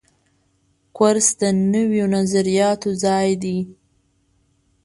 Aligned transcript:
کورس 0.97 1.27
د 1.41 1.43
نویو 1.73 2.05
نظریاتو 2.15 2.89
ځای 3.03 3.29
دی. 3.43 3.57